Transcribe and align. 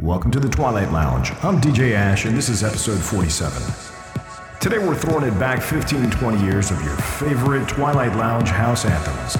Welcome 0.00 0.30
to 0.32 0.40
the 0.40 0.48
Twilight 0.48 0.90
Lounge. 0.90 1.32
I'm 1.42 1.60
DJ 1.60 1.92
Ash, 1.92 2.24
and 2.24 2.36
this 2.36 2.48
is 2.48 2.64
episode 2.64 2.98
47. 2.98 3.62
Today 4.60 4.78
we're 4.78 4.96
throwing 4.96 5.24
it 5.24 5.38
back 5.38 5.60
15 5.62 6.10
20 6.10 6.44
years 6.44 6.70
of 6.70 6.82
your 6.82 6.96
favorite 6.96 7.68
Twilight 7.68 8.16
Lounge 8.16 8.48
house 8.48 8.84
anthems. 8.84 9.36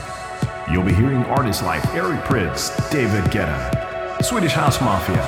You'll 0.70 0.84
be 0.84 0.92
hearing 0.92 1.24
artists 1.24 1.62
like 1.62 1.84
Eric 1.94 2.20
Prydz, 2.24 2.90
David 2.90 3.24
Guetta, 3.30 4.22
Swedish 4.22 4.52
House 4.52 4.80
Mafia, 4.80 5.22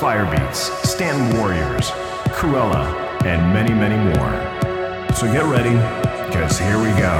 Firebeatz, 0.00 0.70
Stanton 0.84 1.38
Warriors, 1.38 1.90
Cruella, 2.32 2.84
and 3.24 3.52
many, 3.52 3.74
many 3.74 3.96
more. 3.96 5.14
So 5.14 5.26
get 5.32 5.44
ready, 5.44 5.74
because 6.26 6.58
here 6.58 6.78
we 6.78 6.90
go. 6.98 7.16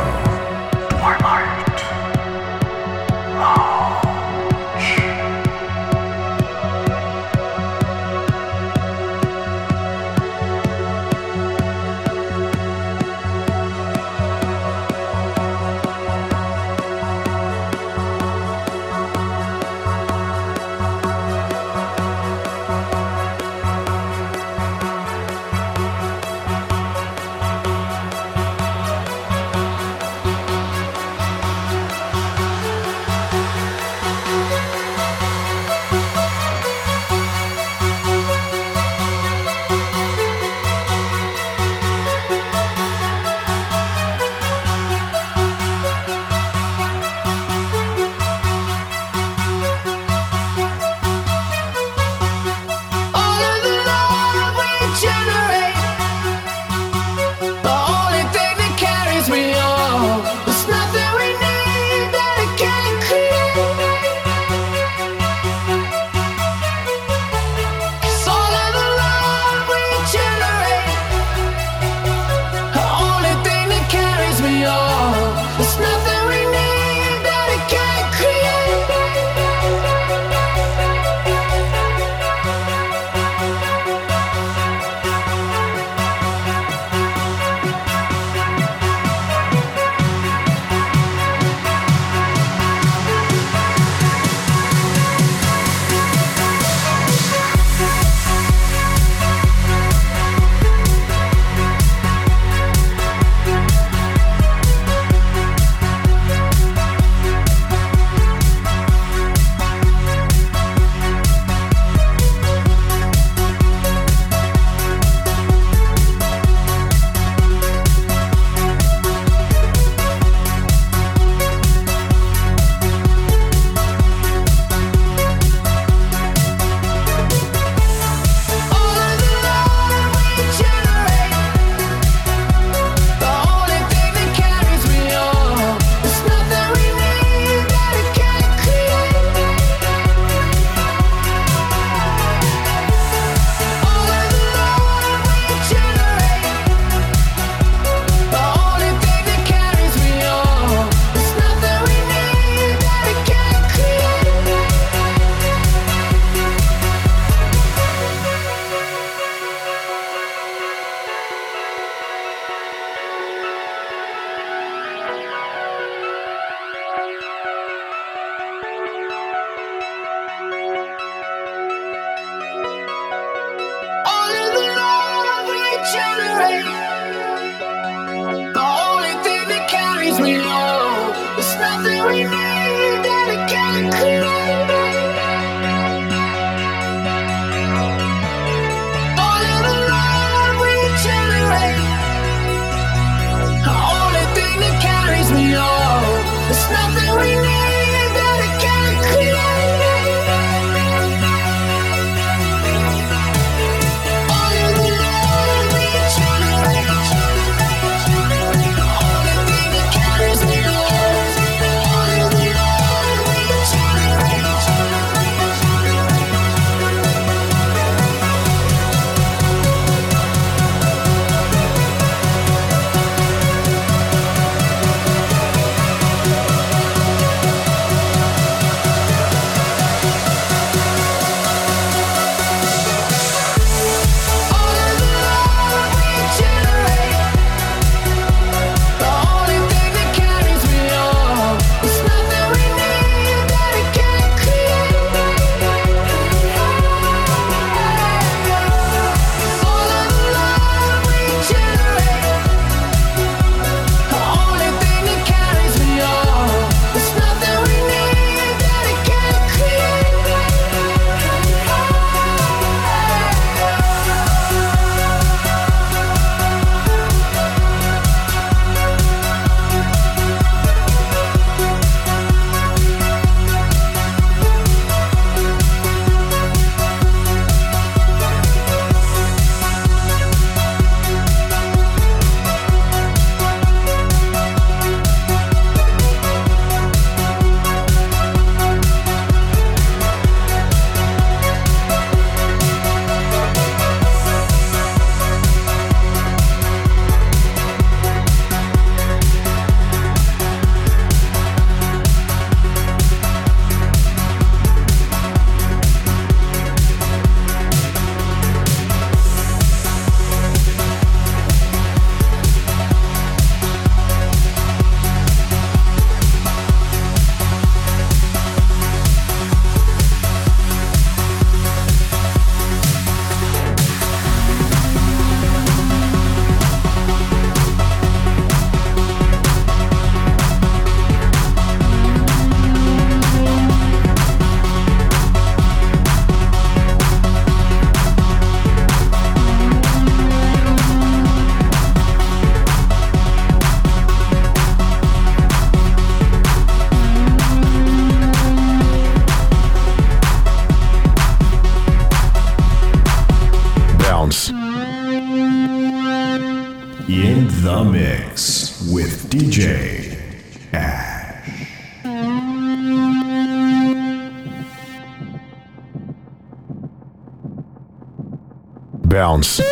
Bounce. 369.40 369.69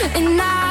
and 0.00 0.40
I 0.40 0.67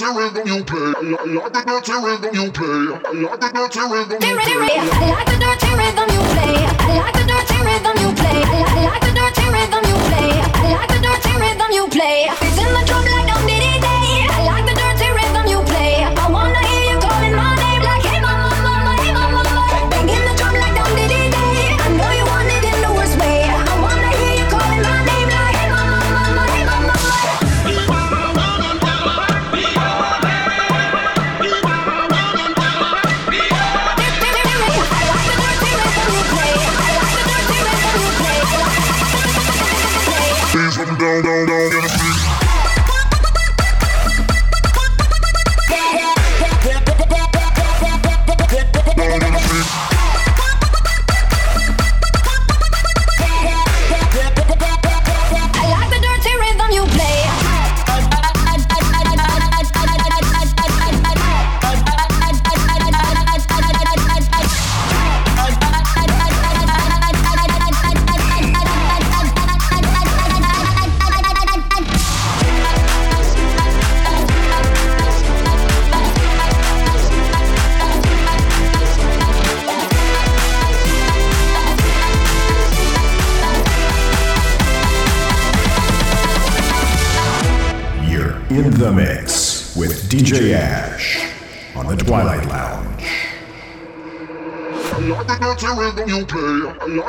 dirty 0.00 0.16
rhythm 0.16 0.48
you 0.48 0.64
play. 0.64 0.80
I 0.80 1.02
like 1.12 1.52
the 1.52 1.60
dirty 1.60 1.92
rhythm 1.92 2.32
you 2.32 2.50
play. 2.52 2.64
I 2.64 3.12
like 3.20 3.40
the 3.40 3.52
dirty 3.52 3.80
rhythm 3.84 4.16
you 4.24 4.36
play. 4.40 4.72
I 4.72 5.12
like 5.12 5.26
the 5.28 5.36
dirty 5.36 5.70
rhythm 5.76 6.08
you 6.08 6.22
play. 6.32 6.56
I 6.56 6.96
like 6.96 7.12
the 7.12 7.24
dirty 7.28 7.58
rhythm 7.60 7.96
you 8.00 8.12
play. 8.16 8.40
I 8.40 8.84
like 8.88 9.02
the 9.04 9.12
dirty 9.12 9.44
rhythm 9.52 9.84
you 9.84 9.96
play. 10.08 10.32
I 10.40 10.72
like 10.72 10.88
the 10.88 11.00
dirty 11.04 11.32
rhythm 11.36 11.70
you 11.76 11.84
play. 11.88 12.32
It's 12.32 12.56
in 12.56 12.72
the 12.72 12.82
drum 12.86 13.19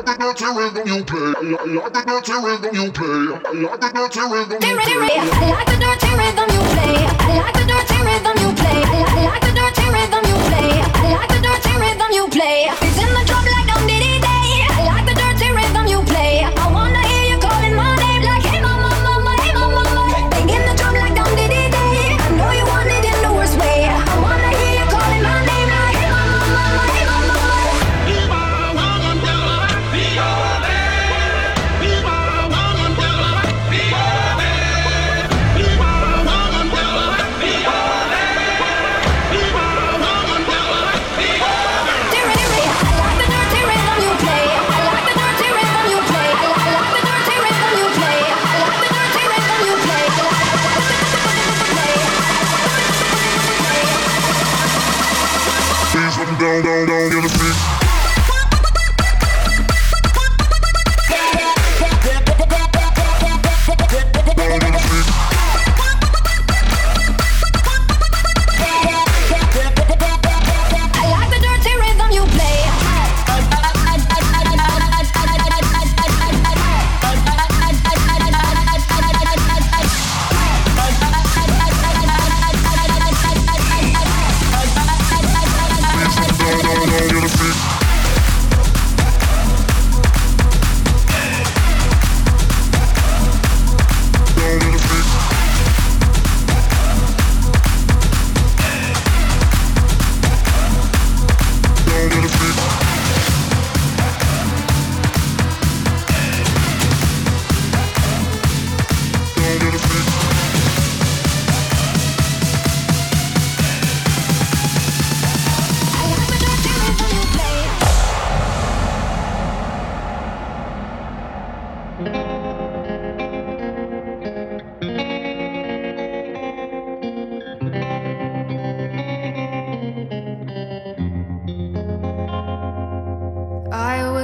like 0.05 0.17
the 0.17 0.33
dirty 0.33 0.45
rhythm 0.45 0.87
you 0.87 1.03
play. 1.03 1.19
I 1.21 1.61
like 1.61 1.93
the 1.93 2.01
dirty 2.01 2.33
rhythm 2.33 2.73
you 2.73 2.91
play. 2.91 3.05
I 3.05 3.61
like 3.61 3.81
the 3.81 3.89
dirty 3.93 4.21
rhythm 4.31 4.61
you 4.61 4.77
play. 4.77 5.13
I 5.13 5.49
like 5.49 5.67
the 5.67 5.77
dirty 5.77 6.09
rhythm 6.17 6.49
you 6.49 6.63
play. 6.71 6.95
I 7.11 7.37
like 7.37 7.53
the 7.53 7.63
dirty 7.69 7.97
rhythm 8.01 8.35
you 8.41 8.51
play. 8.55 8.81
I 8.81 9.25
like 9.25 9.41
the 9.41 9.51
dirty 9.53 9.85
rhythm 9.93 10.23
you 10.25 10.37
play. 10.49 10.71
I 10.81 11.13
like 11.13 11.29
the 11.29 11.39
dirty 11.41 11.73
rhythm 11.77 12.11
you 12.11 12.25
play. 12.29 12.80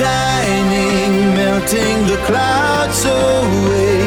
shining, 0.00 1.12
melting 1.36 1.98
the 2.10 2.18
clouds 2.28 3.00
away. 3.04 4.00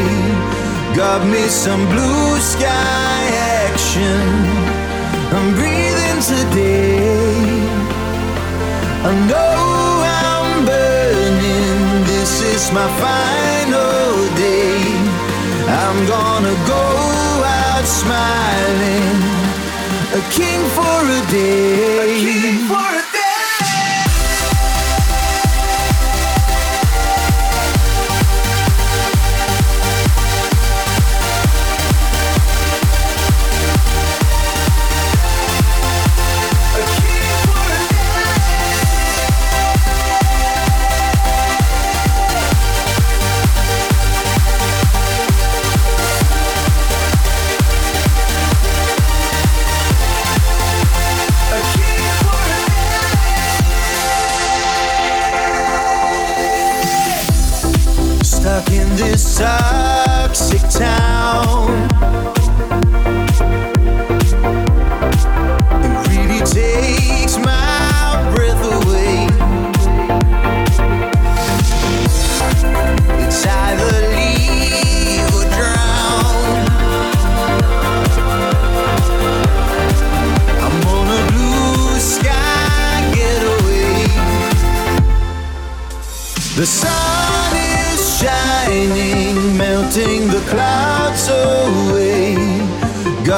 Got 1.02 1.22
me 1.34 1.44
some 1.64 1.84
blue 1.94 2.30
sky 2.54 3.24
action. 3.62 4.26
I'm 5.36 5.50
breathing 5.60 6.20
today. 6.34 7.46
I 9.10 9.12
know 9.30 9.58
I'm 10.26 10.50
burning. 10.70 11.82
This 12.12 12.32
is 12.54 12.64
my 12.78 12.88
final 13.04 14.14
day. 14.46 14.82
I'm 15.84 16.00
gonna 16.16 16.56
go 16.74 16.86
out 17.62 17.86
smiling, 18.02 19.18
a 20.20 20.22
king 20.38 20.62
for 20.76 20.98
a 21.18 21.22
day. 21.32 22.64
stuck 22.74 23.03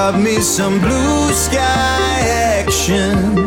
Got 0.06 0.22
me 0.22 0.40
some 0.40 0.80
blue 0.82 1.34
sky 1.34 2.20
action, 2.62 3.45